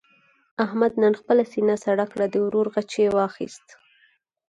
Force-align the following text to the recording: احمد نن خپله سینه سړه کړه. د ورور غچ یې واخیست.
احمد 0.65 0.93
نن 1.03 1.13
خپله 1.21 1.43
سینه 1.51 1.75
سړه 1.85 2.05
کړه. 2.11 2.25
د 2.29 2.35
ورور 2.45 2.67
غچ 2.73 2.91
یې 3.01 3.07
واخیست. 3.17 3.67